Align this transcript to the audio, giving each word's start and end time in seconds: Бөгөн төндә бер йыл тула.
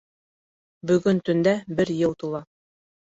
Бөгөн 0.91 1.19
төндә 1.29 1.53
бер 1.81 1.91
йыл 1.97 2.17
тула. 2.25 2.41